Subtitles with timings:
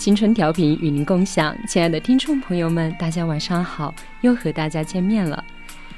[0.00, 5.44] 青春调频与您共享，亲爱的听众朋友们，大家晚上好，又和大家见面了，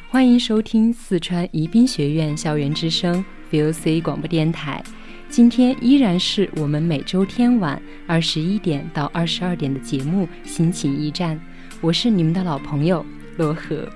[0.08, 4.82] 欢迎收听四川宜宾学院校园之声 VOC 广播电台。
[5.28, 11.36] 今天依然是我们每周天晚二十一点到二十二点的节目《心情驿站》，
[11.80, 13.06] 我是你们的老朋友
[13.36, 13.88] 罗河。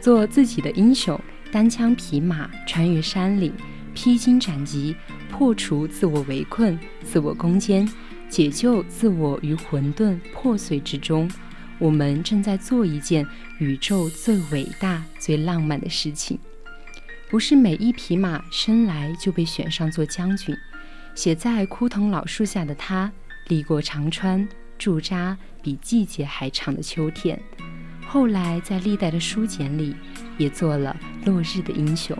[0.00, 1.16] 做自己的英雄，
[1.52, 3.52] 单枪匹马穿越山岭，
[3.94, 4.96] 披荆斩棘，
[5.30, 7.88] 破除自我围困、自我攻坚。
[8.28, 11.30] 解救自我于混沌破碎之中，
[11.78, 13.26] 我们正在做一件
[13.58, 16.38] 宇宙最伟大、最浪漫的事情。
[17.30, 20.56] 不是每一匹马生来就被选上做将军。
[21.14, 23.10] 写在枯藤老树下的他，
[23.48, 24.48] 历过长川
[24.78, 27.40] 驻扎比季节还长的秋天，
[28.06, 29.96] 后来在历代的书简里
[30.36, 32.16] 也做了落日的英雄。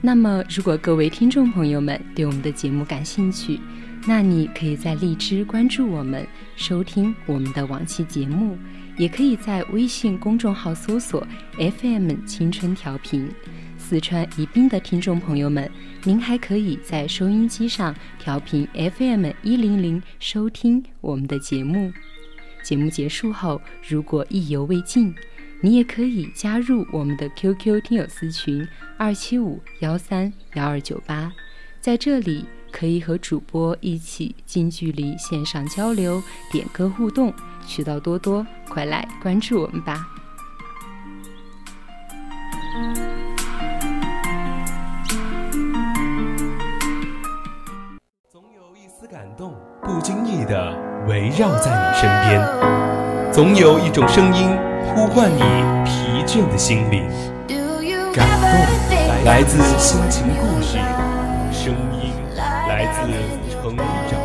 [0.00, 3.60] 那么，如果各位听众朋友们对我们的节目感兴趣，
[4.06, 8.56] 那你可以在荔枝关注我们，收听我们的往期节目，
[8.96, 11.26] 也可以在微信公众号搜索
[11.58, 13.28] FM 青春调频。
[13.76, 15.68] 四川宜宾的听众朋友们，
[16.04, 21.92] 您还可以在收音机上调频 FM 一零零收听我们的节目。
[22.62, 25.12] 节目结束后，如果意犹未尽，
[25.60, 31.32] 你也可以加入我们的 QQ 听友私群二七五幺三幺二九八，
[31.80, 37.34] 在这里可以和主播一起近距离线上交流、点歌互动，
[37.66, 40.06] 渠道多多，快来关注我们吧！
[48.30, 54.67] 总有一丝感动，不经意的围绕在你身边，总有一种声音。
[54.94, 55.40] 呼唤你
[55.84, 57.08] 疲倦的心灵，
[58.12, 60.78] 感动来自心情故事，
[61.52, 61.72] 声
[62.02, 62.96] 音来自
[63.52, 64.17] 成长。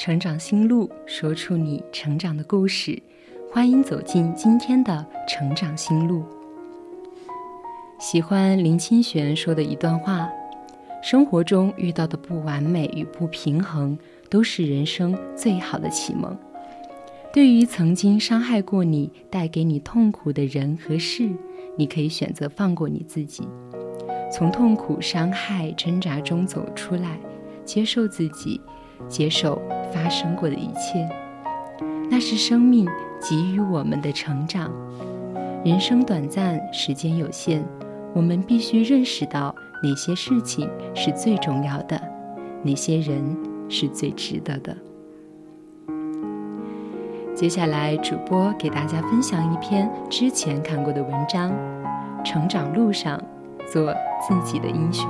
[0.00, 2.98] 成长心路，说出你成长的故事。
[3.52, 6.24] 欢迎走进今天的成长心路。
[7.98, 10.26] 喜欢林清玄说的一段话：
[11.02, 13.98] 生活中遇到的不完美与不平衡，
[14.30, 16.34] 都是人生最好的启蒙。
[17.30, 21.28] 对于曾经伤害过你、带给你痛苦的人和事，
[21.76, 23.46] 你可以选择放过你自己，
[24.32, 27.20] 从痛苦、伤害、挣扎中走出来，
[27.66, 28.58] 接受自己。
[29.08, 29.58] 接受
[29.92, 31.08] 发生过的一切，
[32.10, 32.86] 那是生命
[33.20, 34.70] 给予我们的成长。
[35.64, 37.62] 人生短暂，时间有限，
[38.14, 42.00] 我们必须认识到哪些事情是最重要的，
[42.62, 43.36] 哪些人
[43.68, 44.76] 是最值得的。
[47.34, 51.50] 接下来，主播给大家分享一篇之前看过的文章：
[52.24, 53.22] 成长路上，
[53.70, 55.06] 做自己的英雄。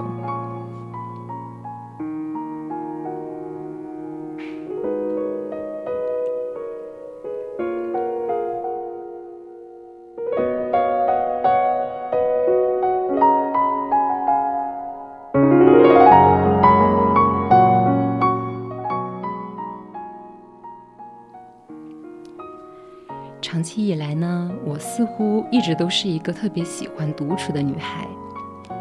[23.40, 28.06] 长期以来呢，我似乎一直都是一个特别喜欢独处的女孩，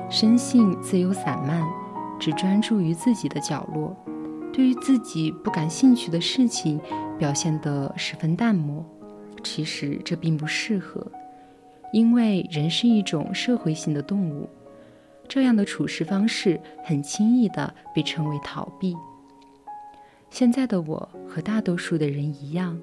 [0.10, 1.66] 生性自由散漫，
[2.20, 3.96] 只专注于自己的角落，
[4.52, 6.80] 对于自己不感兴趣的事情
[7.18, 8.86] 表现得十分淡漠。
[9.44, 11.10] 其实这并不适合，
[11.94, 14.50] 因为人是一种社会性的动物，
[15.28, 18.94] 这样的处事方式很轻易的被称为逃避。
[20.30, 22.78] 现在的我和大多数的人一样。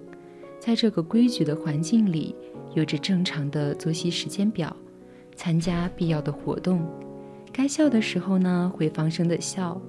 [0.67, 2.35] 在这个规矩的环境里，
[2.75, 4.75] 有着正常的作息时间表，
[5.37, 6.85] 参加必要的活动，
[7.53, 9.81] 该笑的时候呢会放声的笑，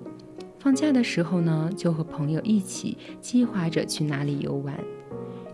[0.59, 4.77] 放假的时候呢就和朋友一起计划着去哪里游玩。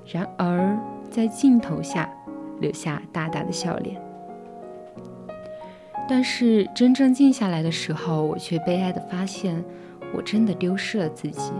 [0.05, 0.77] 然而
[1.09, 2.13] 在镜头下
[2.59, 4.01] 留下大大的笑脸，
[6.09, 9.63] 但是真正静下来的时候，我却悲哀的发现，
[10.13, 11.53] 我真的丢失了自己。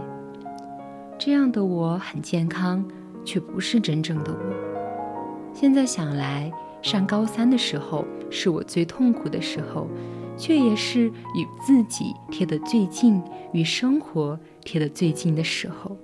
[1.16, 2.86] 这样的我很健康。
[3.24, 5.52] 却不是真正的我。
[5.52, 9.88] 现在想来，上高三的时候是我最痛苦的时候，
[10.36, 13.22] 却也是与自己贴得最近、
[13.52, 15.96] 与生活贴得最近的时候。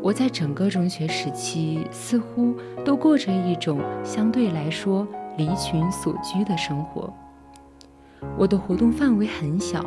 [0.00, 2.54] 我在整个中学时期，似乎
[2.84, 5.06] 都过着一种相对来说
[5.36, 7.12] 离群所居的生活。
[8.36, 9.84] 我的活动范围很小，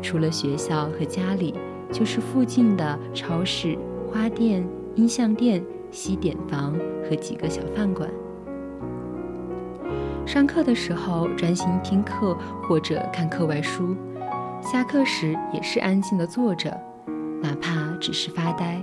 [0.00, 1.54] 除了学校和家里，
[1.90, 3.76] 就是附近的超市、
[4.10, 4.66] 花店。
[4.94, 6.78] 音像店、西点房
[7.08, 8.08] 和几个小饭馆。
[10.24, 13.96] 上课的时候专心听课或者看课外书，
[14.60, 16.80] 下课时也是安静的坐着，
[17.42, 18.80] 哪怕只是发呆。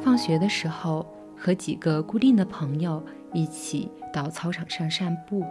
[0.00, 1.06] 放学的时候
[1.36, 5.44] 和几个固定的朋友一起到操场上散步，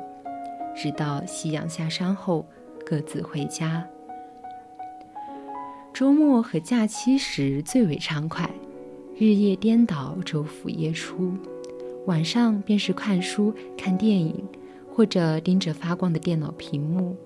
[0.76, 2.46] 直到夕阳下山后
[2.86, 3.86] 各自回家。
[5.94, 8.50] 周末和假期时最为畅快。
[9.20, 11.34] 日夜颠倒，昼伏夜出，
[12.06, 14.42] 晚上便是看书、看电影，
[14.90, 17.18] 或者盯着发光的电脑屏幕。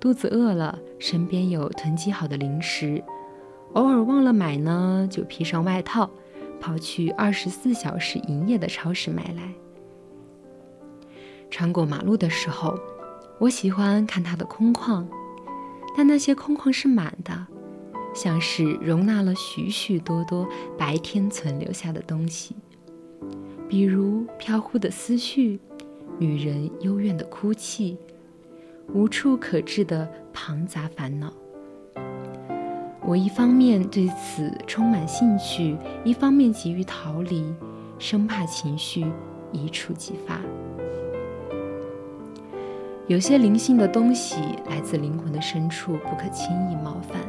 [0.00, 3.04] 肚子饿了，身边有囤积好的零食，
[3.74, 6.08] 偶尔忘了买呢，就披上外套，
[6.58, 9.52] 跑去二十四小时营业的超市买来。
[11.50, 12.74] 穿过马路的时候，
[13.38, 15.04] 我喜欢看它的空旷，
[15.94, 17.46] 但那些空旷是满的。
[18.16, 20.48] 像是容纳了许许多多
[20.78, 22.56] 白天存留下的东西，
[23.68, 25.60] 比如飘忽的思绪、
[26.18, 27.98] 女人幽怨的哭泣、
[28.94, 31.30] 无处可治的庞杂烦恼。
[33.02, 37.44] 我一方面对此充满兴趣，一方面急于逃离，
[37.98, 39.04] 生怕情绪
[39.52, 40.40] 一触即发。
[43.06, 47.20] 有些灵性的东西来自灵魂的深处，不可轻易冒犯。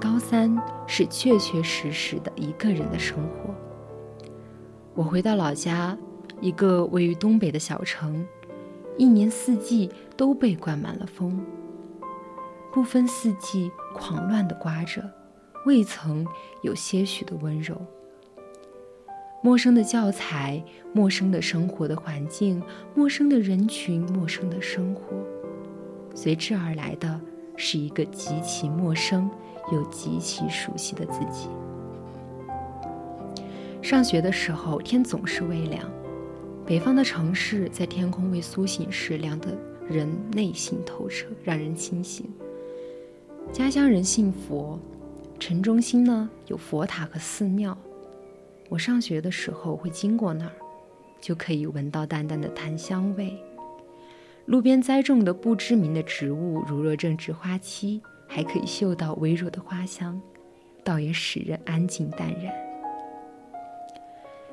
[0.00, 0.56] 高三
[0.86, 3.54] 是确确实实的一个人的生活。
[4.94, 5.96] 我回到老家，
[6.40, 8.26] 一个位于东北的小城，
[8.96, 11.38] 一年四季都被灌满了风，
[12.72, 15.02] 不分四季狂乱的刮着，
[15.64, 16.26] 未曾
[16.62, 17.76] 有些许的温柔。
[19.42, 20.62] 陌生的教材，
[20.92, 22.62] 陌生的生活的环境，
[22.94, 25.02] 陌生的人群，陌生的生活，
[26.14, 27.20] 随之而来的
[27.56, 29.30] 是一个极其陌生。
[29.72, 31.48] 又极其熟悉的自己。
[33.82, 35.88] 上学的时候，天总是微凉。
[36.66, 39.56] 北方的城市，在天空未苏醒时，凉得
[39.88, 42.28] 人内心透彻，让人清醒。
[43.52, 44.76] 家乡人信佛，
[45.38, 47.78] 城中心呢有佛塔和寺庙。
[48.68, 50.52] 我上学的时候会经过那儿，
[51.20, 53.32] 就可以闻到淡淡的檀香味。
[54.46, 58.02] 路边栽种的不知名的植物，如若正值花期。
[58.26, 60.20] 还可以嗅到微弱的花香，
[60.84, 62.54] 倒也使人安静淡然。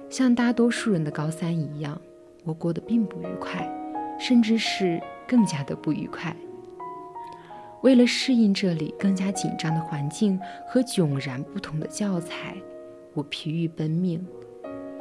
[0.09, 1.99] 像大多数人的高三一样，
[2.43, 3.67] 我过得并不愉快，
[4.19, 6.35] 甚至是更加的不愉快。
[7.81, 12.55] 为了适应这里更加紧张的环境和迥然不同的教材，
[13.13, 14.25] 我疲于奔命，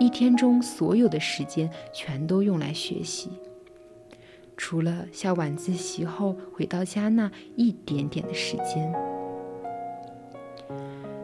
[0.01, 3.31] 一天中所有的时间全都用来学习。
[4.63, 8.95] 除了下晚自习后回到家那一点点的时间，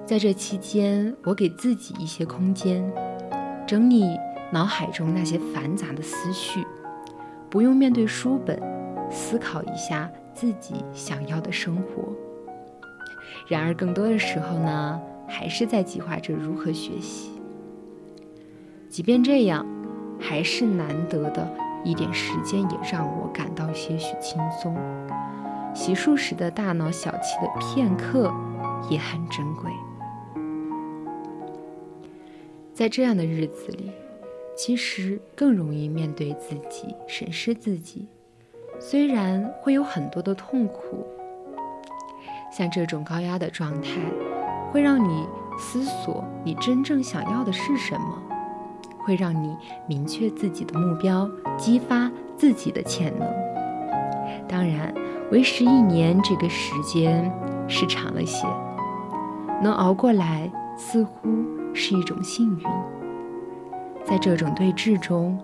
[0.04, 2.92] 在这期间，我给自己一些空间，
[3.64, 4.02] 整理
[4.50, 6.66] 脑海中那些繁杂的思绪，
[7.49, 8.61] 不用面对书本，
[9.09, 12.12] 思考一下自己想要的生活。
[13.47, 17.30] 然而，更多的时候呢，还是在计划着如何学习。
[18.88, 19.64] 即便这样，
[20.18, 21.49] 还是难得的。
[21.85, 24.76] 一点时间也让我感到些许轻松，
[25.75, 28.32] 洗漱时的大脑小憩的片刻
[28.90, 29.70] 也很珍贵。
[32.75, 33.90] 在这样的日子里，
[34.56, 38.06] 其实更容易面对自己，审视自己。
[38.78, 41.04] 虽然会有很多的痛苦，
[42.52, 43.88] 像这种高压的状态，
[44.70, 45.26] 会让你
[45.58, 48.23] 思索你真正想要的是什么，
[49.08, 53.26] 会让你明确自己的目标，激发自己的潜能。
[54.46, 54.94] 当然，
[55.32, 57.32] 为时一年这个时间
[57.66, 58.46] 是长了些，
[59.62, 61.30] 能熬过来似乎
[61.72, 62.66] 是一种幸运。
[64.04, 65.40] 在这种对峙中，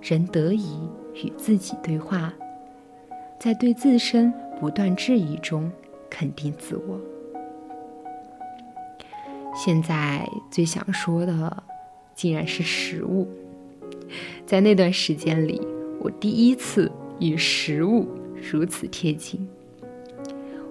[0.00, 2.32] 人得以与自己对话。
[3.36, 5.68] 在对自身不断质疑中
[6.08, 7.00] 肯定自我。
[9.56, 11.64] 现在最想说的，
[12.18, 13.28] 竟然是食物。
[14.44, 15.64] 在那段时间里，
[16.00, 18.08] 我第一次与食物
[18.50, 19.48] 如此贴近。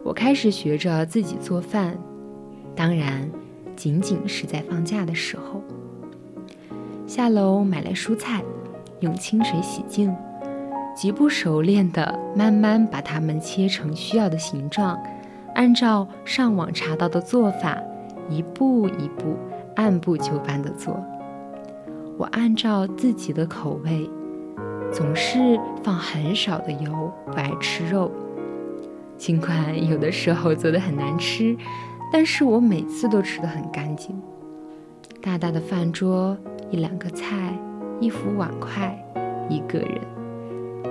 [0.04, 1.98] 我开始学着自己做饭，
[2.76, 3.32] 当然，
[3.78, 5.64] 仅仅是在放假的时候。
[7.08, 8.44] 下楼买来蔬菜，
[9.00, 10.14] 用清水洗净。
[10.94, 15.02] 极不熟练地慢慢把它们切成需要的形状，
[15.56, 17.82] 按照上网查到的做法，
[18.30, 19.38] 一步一步
[19.78, 21.02] 按部就班地做。
[22.18, 24.10] 我按照自己的口味，
[24.92, 28.12] 总是放很少的油，不爱吃肉。
[29.18, 31.56] 尽管有的时候做的很难吃，
[32.12, 34.20] 但是我每次都吃得很干净。
[35.22, 36.36] 大大的饭桌，
[36.72, 37.54] 一两个菜，
[38.00, 38.98] 一副碗筷，
[39.48, 40.02] 一个人。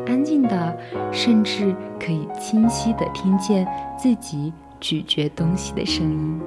[0.06, 0.78] 安静的，
[1.10, 3.66] 甚至可以清晰的听见
[3.98, 6.40] 自己咀嚼东西的声音。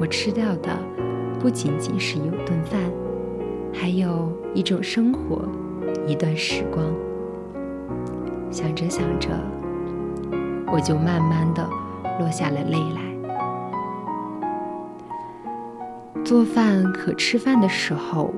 [0.00, 0.70] 我吃掉的
[1.42, 2.80] 不仅仅是一顿饭，
[3.74, 5.42] 还有一种生活，
[6.06, 6.86] 一段时光。
[8.48, 9.28] 想着想着，
[10.72, 11.68] 我就慢慢的
[12.20, 13.02] 落下了泪来。
[16.24, 18.32] 做饭和吃饭的时候。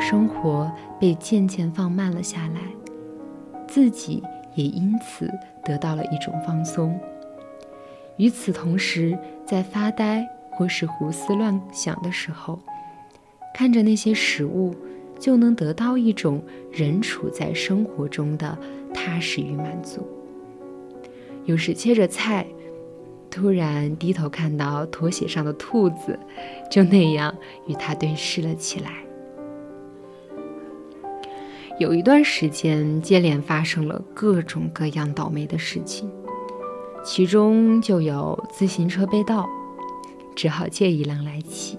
[0.00, 0.70] 生活
[1.00, 2.60] 被渐渐放慢了下来，
[3.66, 4.22] 自己
[4.54, 5.30] 也因此
[5.64, 6.98] 得到了一种放松。
[8.16, 12.58] 与此同时，在发呆或是胡思乱想的时候，
[13.54, 14.74] 看着那些食物，
[15.18, 16.42] 就能得到一种
[16.72, 18.56] 人处在生活中的
[18.92, 20.06] 踏实与满足。
[21.44, 22.46] 有时切着菜，
[23.30, 26.18] 突然低头看到拖鞋上的兔子，
[26.70, 27.34] 就那样
[27.66, 28.90] 与它对视了起来。
[31.78, 36.08] 有一段时间，接连发生了各种各样倒霉的事情，
[37.04, 39.48] 其中就有自行车被盗，
[40.34, 41.78] 只好借一辆来骑。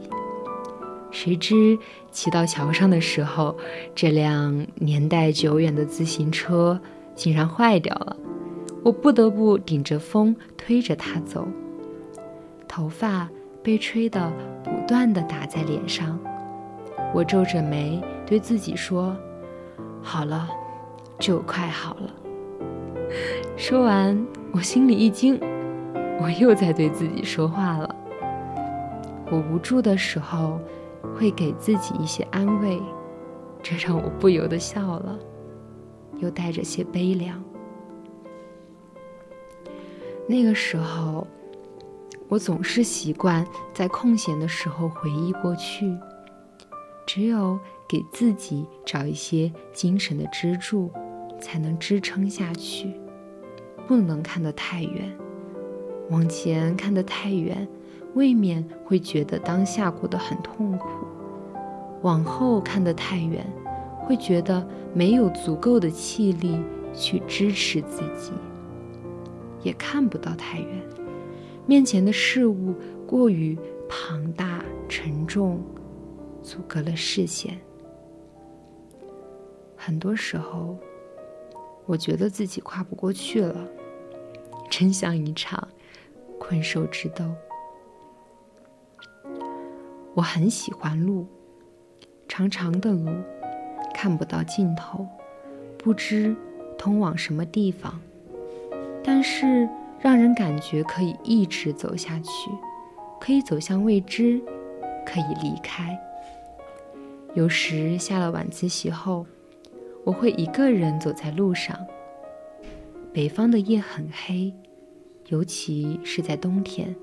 [1.11, 1.77] 谁知
[2.11, 3.55] 骑到桥上的时候，
[3.93, 6.79] 这辆年代久远的自行车
[7.15, 8.17] 竟然坏掉了，
[8.83, 11.47] 我不得不顶着风推着它走，
[12.67, 13.29] 头发
[13.63, 14.31] 被吹得
[14.63, 16.19] 不断的打在脸上，
[17.13, 19.15] 我皱着眉对自己说。
[20.01, 20.49] 好了，
[21.17, 22.13] 就快好了。
[23.55, 25.39] 说完，我心里一惊，
[26.19, 27.94] 我又在对自己说话了。
[29.31, 30.59] 我无助的时候，
[31.15, 32.81] 会给自己一些安慰，
[33.61, 35.19] 这让我不由得笑了，
[36.19, 37.43] 又带着些悲凉。
[40.27, 41.27] 那个时候，
[42.27, 45.97] 我总是习惯在空闲的时候回忆过去，
[47.05, 47.59] 只有。
[47.87, 50.89] 给自己找一些精神的支柱，
[51.39, 52.91] 才能支撑下去。
[53.87, 55.15] 不能看得太远，
[56.09, 57.67] 往前看得太远，
[58.15, 60.87] 未免会觉得当下过得很痛苦；
[62.01, 63.45] 往后看得太远，
[63.99, 66.59] 会觉得没有足够的气力
[66.93, 68.31] 去支持自己。
[69.61, 70.67] 也看不到太远，
[71.65, 72.73] 面前的事物
[73.05, 73.57] 过于
[73.89, 75.59] 庞大沉重，
[76.41, 77.59] 阻隔了视线。
[79.75, 80.77] 很多时候，
[81.85, 83.67] 我觉得自己跨不过去了，
[84.69, 85.67] 真像一场
[86.39, 87.25] 困兽之斗。
[90.15, 91.27] 我很喜欢路，
[92.27, 93.11] 长长的路，
[93.93, 95.05] 看不到尽头，
[95.77, 96.35] 不知
[96.77, 98.01] 通往什么地方，
[99.03, 99.69] 但是
[99.99, 102.49] 让人感觉可以一直走下去，
[103.19, 104.41] 可以走向未知，
[105.05, 105.99] 可以离开。
[107.33, 109.27] 有时下了晚自习后。
[110.05, 111.75] 我会一个人走在路上。
[113.11, 114.53] 北方的夜很黑，
[115.29, 116.95] 尤其是在冬天，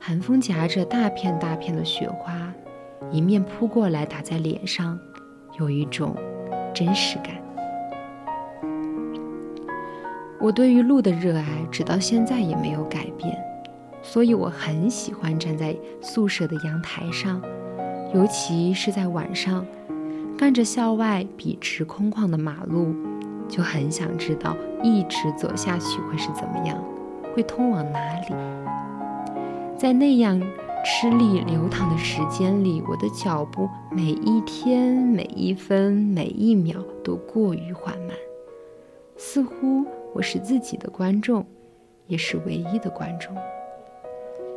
[0.00, 2.52] 寒风夹着大片大片的雪花，
[3.10, 4.98] 迎面扑过来打在脸上，
[5.58, 6.16] 有一种
[6.72, 7.34] 真实感。
[10.40, 13.36] 我对于路的热爱，直到现在也没有改变，
[14.00, 17.42] 所以我很喜欢站在宿舍的阳台上，
[18.14, 19.66] 尤其是在晚上，
[20.38, 22.94] 看着校外笔直空旷的马路，
[23.48, 26.82] 就很想知道一直走下去会是怎么样，
[27.34, 28.57] 会通往哪里。
[29.78, 30.42] 在那样
[30.84, 38.10] 吃力流淌的时间里，我的脚步每一天、每一分、每一秒都过于缓慢，
[39.16, 41.46] 似乎我是自己的观众，
[42.08, 43.32] 也是唯一的观众。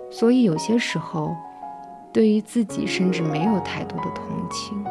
[0.10, 1.36] 所以有些时候，
[2.12, 4.84] 对于自己甚至没有太多的同情，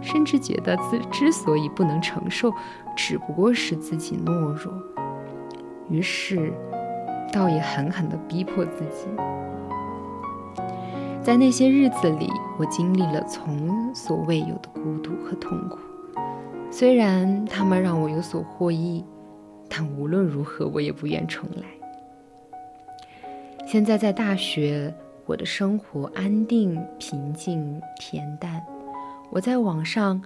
[0.00, 2.52] 甚至觉得自之所以不能承受，
[2.94, 4.72] 只不过是自己懦弱。
[5.90, 6.52] 于是，
[7.32, 9.08] 倒也狠狠地逼迫自己。
[11.24, 12.28] 在那些日子里，
[12.58, 15.78] 我经历了从所未有的孤独和痛苦。
[16.70, 19.02] 虽然他们让我有所获益，
[19.70, 21.62] 但无论如何，我也不愿重来。
[23.66, 28.62] 现在在大学，我的生活安定、平静、恬淡。
[29.30, 30.22] 我在网上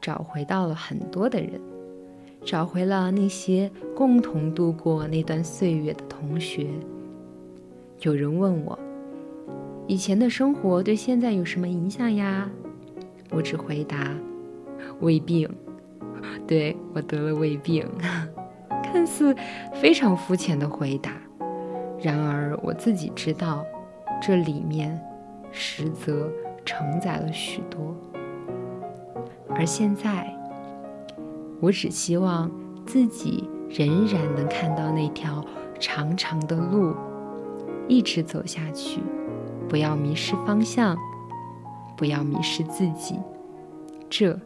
[0.00, 1.60] 找回到了很多的人，
[2.44, 6.66] 找回了那些共同度过那段岁月的同学。
[8.00, 8.76] 有人问我。
[9.86, 12.48] 以前的生活对现在有什么影响呀？
[13.30, 14.14] 我只回答：
[15.00, 15.48] 胃病。
[16.46, 17.86] 对我得了胃病，
[18.82, 19.34] 看似
[19.74, 21.12] 非常肤浅的回答，
[22.00, 23.64] 然而我自己知道，
[24.20, 25.00] 这里面
[25.50, 26.30] 实则
[26.64, 27.96] 承载了许多。
[29.48, 30.32] 而现在，
[31.60, 32.50] 我只希望
[32.86, 35.44] 自己仍然能看到那条
[35.80, 36.94] 长长的路，
[37.88, 39.00] 一直走下去。
[39.68, 40.96] 不要迷失方向，
[41.96, 43.18] 不要迷失自己，
[44.10, 44.38] 这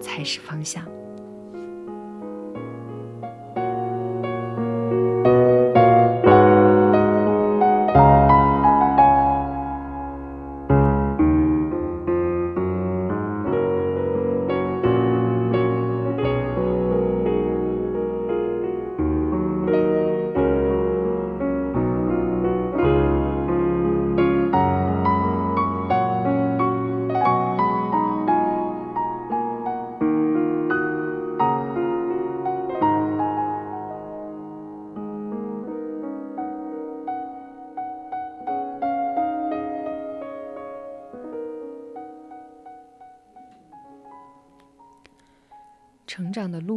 [0.00, 0.84] 才是方向。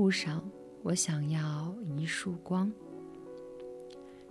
[0.06, 0.40] 路上，
[0.84, 2.72] 我想要一束光。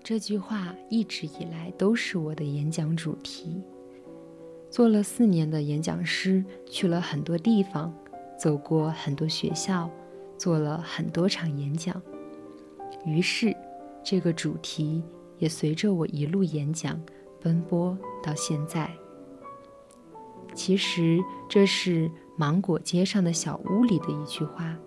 [0.05, 3.61] 这句话一直以来都是我的演讲主题。
[4.71, 7.93] 做了四年的演讲师，去了很多地方，
[8.39, 9.91] 走过很多学校，
[10.39, 12.01] 做了很多场演讲。
[13.05, 13.53] 于是，
[14.05, 15.03] 这个主题
[15.39, 17.03] 也随着我一路演讲
[17.41, 18.89] 奔波到现在。
[20.55, 24.79] 其实，这是芒果街上的小屋里的一句话。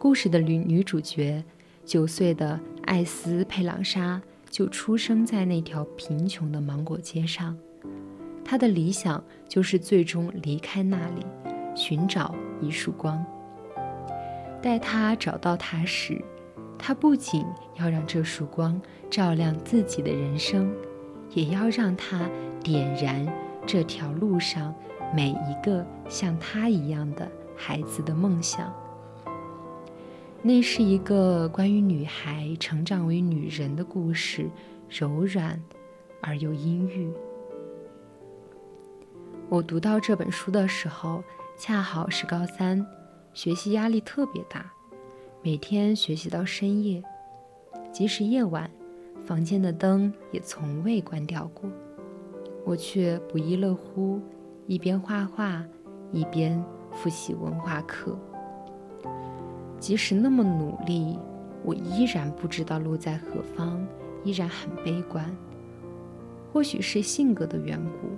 [0.00, 1.42] 故事的女女主角，
[1.84, 7.56] 九岁的艾斯佩朗莎就出生在那条贫穷的芒果街上。
[8.44, 11.26] 她的理想就是最终离开那里，
[11.74, 13.24] 寻找一束光。
[14.62, 16.22] 待她找到它时，
[16.78, 17.44] 她不仅
[17.76, 18.80] 要让这束光
[19.10, 20.72] 照亮自己的人生，
[21.34, 22.30] 也要让它
[22.62, 23.26] 点燃
[23.66, 24.72] 这条路上
[25.12, 28.72] 每一个像她一样的孩子的梦想。
[30.40, 34.48] 那是一个关于女孩成长为女人的故事，
[34.88, 35.60] 柔软
[36.22, 37.10] 而又阴郁。
[39.48, 41.24] 我读到这本书的时候，
[41.58, 42.86] 恰好是高三，
[43.34, 44.70] 学习压力特别大，
[45.42, 47.02] 每天学习到深夜，
[47.92, 48.70] 即使夜晚，
[49.24, 51.68] 房间的灯也从未关掉过，
[52.64, 54.20] 我却不亦乐乎，
[54.66, 55.64] 一边画画，
[56.12, 58.16] 一边复习文化课。
[59.78, 61.18] 即使那么努力，
[61.64, 63.86] 我依然不知道路在何方，
[64.24, 65.24] 依然很悲观。
[66.52, 68.08] 或许是性格的缘故，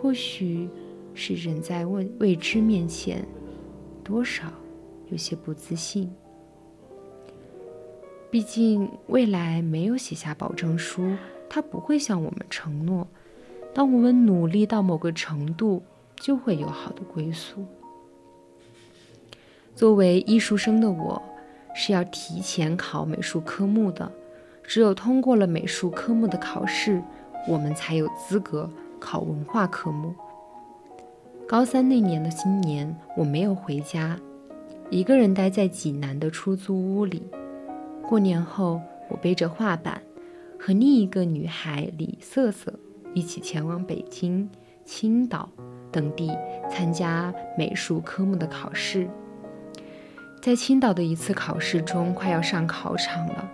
[0.00, 0.68] 或许
[1.12, 3.26] 是人在未未知面前，
[4.02, 4.44] 多少
[5.10, 6.10] 有些不自信。
[8.30, 11.16] 毕竟未来没有写下保证书，
[11.48, 13.06] 他不会向我们承诺，
[13.74, 15.82] 当我们努力到某个程度，
[16.16, 17.64] 就会有好的归宿。
[19.78, 21.22] 作为艺术生的我，
[21.72, 24.10] 是要提前考美术科目的。
[24.64, 27.00] 只有通过了美术科目的考试，
[27.46, 30.12] 我们才有资格考文化科目。
[31.46, 34.18] 高三那年的新年，我没有回家，
[34.90, 37.22] 一个人待在济南的出租屋里。
[38.02, 40.02] 过年后，我背着画板，
[40.58, 42.74] 和另一个女孩李瑟瑟
[43.14, 44.50] 一起前往北京，
[44.84, 45.48] 青岛
[45.92, 46.36] 等地
[46.68, 49.08] 参加美术科目的考试。
[50.40, 53.48] 在青岛的一次考试中，快要上考场了，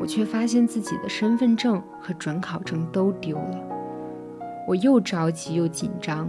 [0.00, 3.58] 我却发现自己的身份证和准考证都丢了。
[4.66, 6.28] 我又着急又紧张。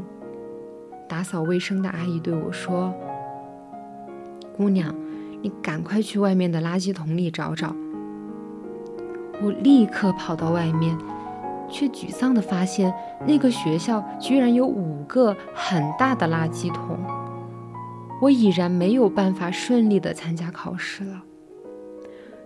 [1.07, 2.93] 打扫卫生的阿姨对我说
[4.55, 4.93] ：“姑娘，
[5.41, 7.75] 你赶快去外面的垃圾桶里找找。”
[9.41, 10.95] 我立刻跑到外面，
[11.67, 12.93] 却沮丧地发现
[13.25, 16.99] 那个学校居然有五个很大的垃圾桶。
[18.21, 21.23] 我已然没有办法顺利地参加考试了，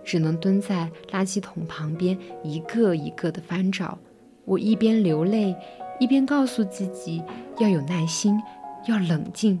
[0.04, 3.98] 只能蹲在垃圾桶旁边一个一个地翻找。
[4.44, 5.56] 我一边流泪，
[5.98, 7.22] 一边告诉自己
[7.58, 8.40] 要有耐心，
[8.86, 9.60] 要冷静，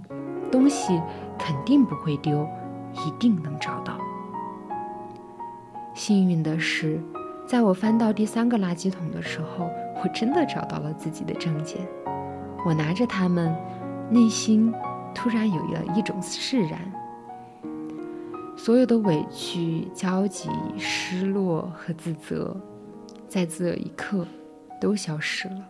[0.52, 1.00] 东西
[1.38, 2.46] 肯定不会丢，
[2.92, 3.98] 一定能找到。
[5.94, 7.00] 幸运的是，
[7.46, 9.70] 在我翻到第三个垃圾桶的时候，
[10.02, 11.80] 我真的找到了自己的证件。
[12.66, 13.56] 我拿着它们，
[14.10, 14.72] 内心。
[15.14, 16.92] 突然有了一种释然，
[18.56, 22.54] 所有的委屈、焦急、失落和自责，
[23.28, 24.26] 在这一刻
[24.80, 25.68] 都消失了。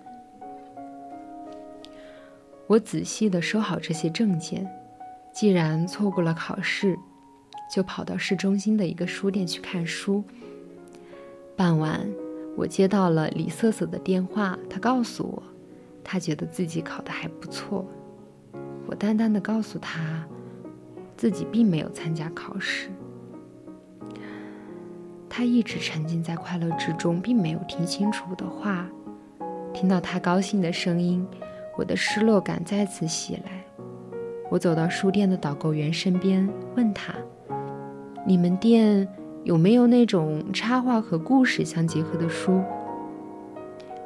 [2.67, 4.69] 我仔细地收好这些证件，
[5.33, 6.99] 既然错过了考试，
[7.71, 10.25] 就跑到市中心的一个书店去看书。
[11.55, 12.09] 傍晚，
[12.57, 15.43] 我接到了李瑟瑟的电话，她告诉我，
[16.03, 17.87] 她觉得自己考得还不错。
[18.95, 20.25] 我淡淡的告诉他，
[21.17, 22.91] 自己并没有参加考试。
[25.29, 28.87] 他一直沉浸在快乐之中，并没有听清楚我的话。
[29.73, 31.27] 听到他高兴的声音，
[31.77, 33.65] 我的失落感再次袭来。
[34.49, 37.13] 我走到书店的导购员身边，问他
[38.25, 39.09] ：“你们店
[39.43, 42.63] 有没有那种插画和故事相结合的书？”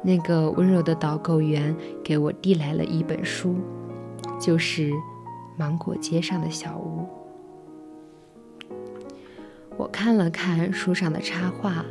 [0.01, 3.55] 那个温柔的导购员给我递来了一本书。
[4.39, 4.91] 就是
[5.57, 7.05] 芒果街上的小屋。
[9.75, 11.85] 我看了看书上的插画，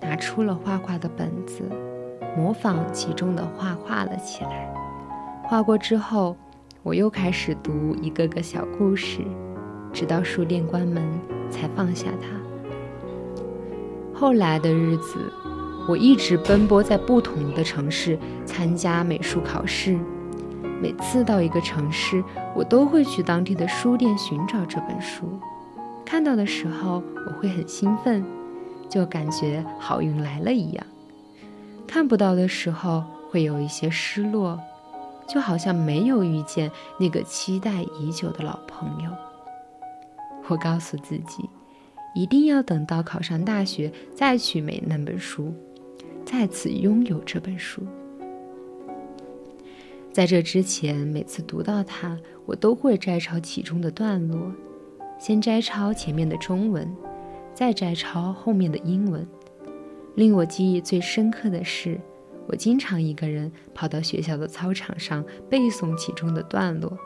[0.00, 1.62] 拿出了画画的本子，
[2.36, 4.72] 模仿其中的画画了起来。
[5.44, 6.36] 画过之后，
[6.82, 9.20] 我又开始读一个个小故事，
[9.92, 11.02] 直到书店关门
[11.50, 12.28] 才放下它。
[14.12, 15.18] 后来的日子，
[15.88, 19.98] 我一直奔波在不同的城市参加美术考试。
[20.80, 25.38] 每次到一个城市，我都会去当地的书店寻找这本书。
[26.06, 28.24] 看到的时候，我会很兴奋，
[28.88, 30.82] 就感觉好运来了一样；
[31.86, 34.58] 看不到的时候，会有一些失落，
[35.28, 39.10] 就好像没有遇见那个期待已久的老朋友。
[40.48, 41.48] 我告诉自己，
[42.14, 45.54] 一定要等到考上大学再去买那本书，
[46.24, 47.82] 再次拥有这本书。
[50.12, 54.52] 在这之前，每次读到它，我都会摘抄其中的段落，
[55.18, 56.92] 先摘抄前面的中文，
[57.54, 59.26] 再摘抄后面的英文。
[60.16, 61.98] 令我记忆最深刻的是，
[62.48, 66.98] 我经常一个人跑到学校的操场上背诵其中的段落。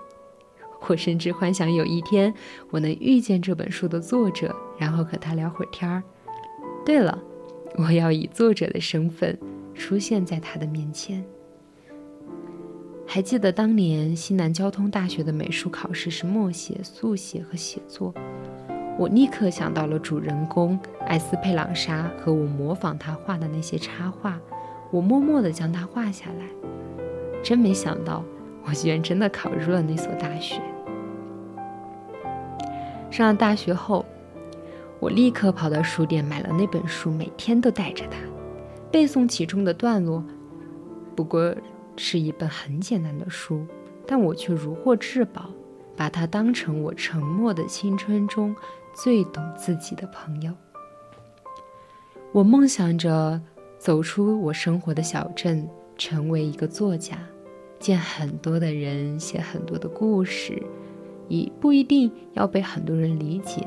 [0.89, 2.33] 我甚至幻想有一天
[2.71, 6.03] 我能遇见这本书的作者，然后和他聊会儿天儿。
[6.87, 7.23] 对了，
[7.77, 9.39] 我要以作者的身份
[9.75, 11.23] 出现在他的面前。
[13.07, 18.13] 还记得当年西南交通大学的美术考试是默写、速写和写作，
[18.99, 24.41] 我立刻想到了主人公艾斯佩朗莎和我模仿他画的那些插画，
[24.91, 26.47] 我默默地将它画下来。
[27.41, 28.25] 真没想到，
[28.65, 30.61] 我居然真的考入了那所大学。
[33.13, 34.05] 上了大学后，
[34.99, 38.17] 我立刻跑到书店买了那本书，每天都带着它，
[38.91, 40.25] 背诵其中的段落。
[41.15, 41.55] 不过。
[41.97, 43.67] 是一本很简单的书，
[44.07, 45.51] 但我却如获至宝，
[45.97, 48.55] 把它当成我沉默的青春中
[48.95, 50.53] 最懂自己的朋友。
[52.33, 53.41] 我梦想着
[53.79, 57.17] 走出我生活的小镇，成为一个作家，
[57.79, 60.61] 见很多的人，写很多的故事，
[61.29, 63.67] 也不一定要被很多人理解，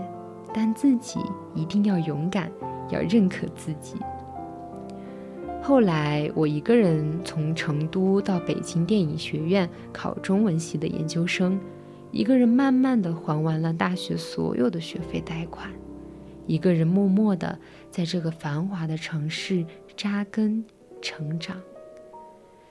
[0.53, 1.19] 但自己
[1.55, 2.51] 一定要勇敢，
[2.89, 3.95] 要认可自己。
[5.67, 11.59] 后来，我一个人从成都到北京电影学院考中文系的研究生，
[12.09, 15.69] 一个人慢慢的还完了大学所有的学费贷款，
[16.45, 17.59] 一个人默默的
[17.91, 19.65] 在这个繁华的城市
[19.97, 20.63] 扎根
[21.01, 21.57] 成长。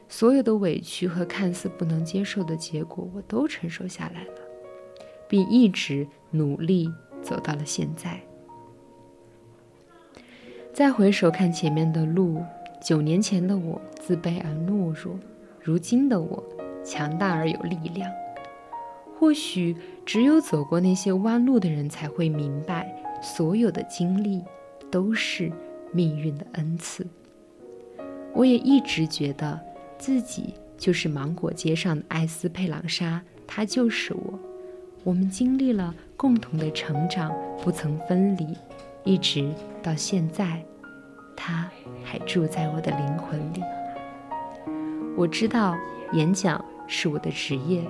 [0.08, 4.40] 所有的委屈和看似不能接受的结果，我都承受下来了，
[5.28, 8.18] 并一直努力走到了现在。
[10.72, 12.42] 再回首看前面的路。
[12.80, 15.18] 九年前的我自卑而懦弱，
[15.60, 16.42] 如今的我
[16.84, 18.10] 强大而有力量。
[19.18, 24.44] 或许只有走过那些弯路的人才会明白，所有的经历
[24.90, 25.50] 都是
[25.92, 27.06] 命运的恩赐。
[28.34, 29.58] 我也一直觉得
[29.96, 34.38] 自己就是芒果街上的艾斯佩朗莎，她就是我。
[35.02, 38.48] 我们经历了共同的成长，不曾分离，
[39.04, 39.50] 一直
[39.82, 40.62] 到现在，
[41.36, 41.70] 他
[42.02, 43.62] 还住在我的灵魂里。
[45.16, 45.76] 我知道
[46.12, 47.84] 演讲是我的职业。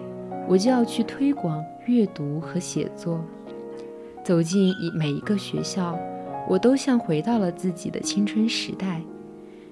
[0.48, 3.20] 我就要去推广阅读和写作。
[4.22, 5.98] 走进一每一个学校，
[6.48, 9.00] 我都像回到了自己的青春时代，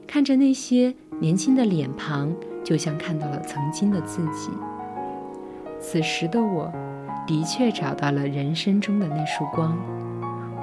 [0.05, 2.35] 看着那些年轻的脸庞，
[2.65, 4.51] 就像看到了曾经的自己。
[5.79, 6.73] 此时的我，
[7.25, 9.79] 的确找到了人生中的那束光。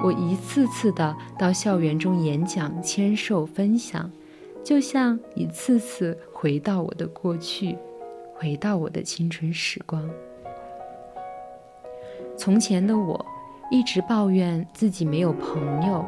[0.02, 4.10] 我一次次的到校园中演讲、签售、分享，
[4.64, 7.78] 就像一次次回到我的过去。
[8.34, 10.10] 回到我的青春时光。
[12.36, 13.24] 从前的我，
[13.70, 16.04] 一直抱怨自己没有朋友，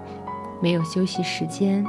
[0.61, 1.87] 没有休息时间，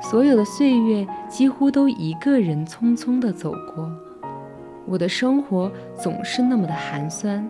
[0.00, 3.92] 所有的岁月几乎都一个人匆匆的走过。
[4.86, 7.46] 我的生活总是那么的寒酸，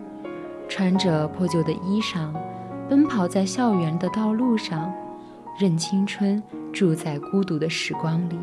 [0.67, 2.33] 穿着破旧的衣裳，
[2.89, 4.93] 奔跑在校园的道路上，
[5.59, 8.37] 任青春住在孤独的时光里。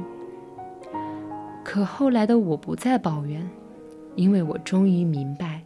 [1.65, 3.49] 可后来的我不再抱怨。
[4.15, 5.63] 因为我终于明白，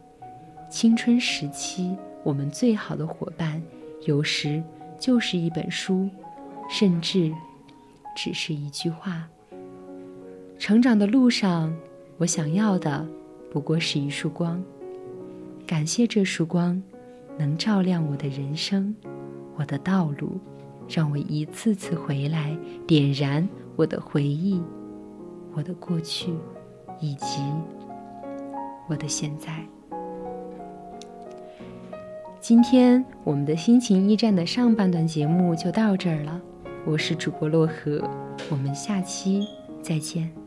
[0.69, 3.61] 青春时期我们最好的伙伴，
[4.05, 4.63] 有时
[4.97, 6.09] 就是一本书，
[6.69, 7.29] 甚至
[8.15, 9.27] 只是一句话。
[10.57, 11.75] 成长的路上，
[12.17, 13.05] 我想要的
[13.51, 14.63] 不过是一束光。
[15.65, 16.81] 感谢这束光，
[17.37, 18.95] 能照亮我的人生，
[19.55, 20.39] 我的道路，
[20.89, 24.61] 让我一次次回来，点燃我的回忆，
[25.53, 26.33] 我的过去，
[26.99, 27.41] 以及。
[28.89, 29.67] 我的现在，
[32.39, 36.41] 今天我们的心情驿站的上半段节目就到这儿了。
[36.85, 38.01] 我是主播洛河，
[38.49, 39.45] 我们下期
[39.81, 40.46] 再见。